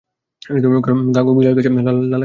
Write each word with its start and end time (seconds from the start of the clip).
গাঙু, 1.15 1.31
বিলাল 1.37 1.53
গেছে 1.57 1.69
লালাকে 1.69 2.09
ডাকতে। 2.09 2.17